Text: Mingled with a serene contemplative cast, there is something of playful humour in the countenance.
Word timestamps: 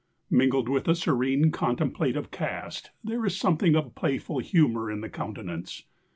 Mingled 0.31 0.67
with 0.67 0.87
a 0.87 0.95
serene 0.95 1.51
contemplative 1.51 2.31
cast, 2.31 2.89
there 3.03 3.23
is 3.23 3.37
something 3.37 3.75
of 3.75 3.93
playful 3.93 4.39
humour 4.39 4.89
in 4.89 5.01
the 5.01 5.09
countenance. 5.09 5.83